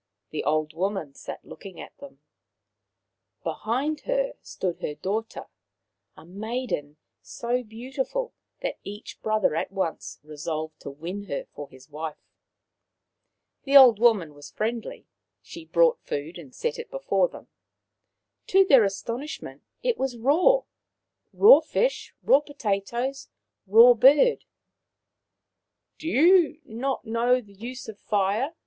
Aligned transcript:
The 0.31 0.43
old 0.43 0.73
woman 0.73 1.13
sat 1.13 1.45
looking 1.45 1.79
at 1.79 1.95
them. 1.99 2.21
Be 3.43 3.51
hind 3.51 3.99
her 4.05 4.33
stood 4.41 4.79
her 4.79 4.95
daughter, 4.95 5.45
a 6.17 6.25
maiden 6.25 6.97
so 7.21 7.61
beau 7.61 7.91
tiful 7.91 8.33
that 8.63 8.79
each 8.83 9.21
brother 9.21 9.55
at 9.55 9.71
once 9.71 10.19
resolved 10.23 10.79
to 10.79 10.89
win 10.89 11.25
her 11.25 11.45
for 11.53 11.69
his 11.69 11.87
wife. 11.87 12.17
The 13.63 13.77
old 13.77 13.99
woman 13.99 14.33
was 14.33 14.49
friendly. 14.49 15.05
She 15.43 15.65
brought 15.65 16.01
food 16.01 16.39
and 16.39 16.51
set 16.51 16.79
it 16.79 16.89
before 16.89 17.27
them. 17.29 17.47
To 18.47 18.65
their 18.65 18.83
astonish 18.83 19.39
ment, 19.39 19.61
it 19.83 19.99
was 19.99 20.17
raw— 20.17 20.63
raw 21.31 21.59
fish, 21.59 22.15
raw 22.23 22.39
potatoes, 22.39 23.29
raw 23.67 23.93
The 23.93 24.07
Island 24.09 24.17
and 24.17 24.19
the 24.31 24.31
Taniwha 24.31 24.31
17* 24.31 24.31
bird." 24.39 24.45
Do 25.99 26.07
you 26.09 26.61
not 26.65 27.05
know 27.05 27.39
the 27.39 27.53
use 27.53 27.87
of 27.87 27.99
fire 27.99 28.55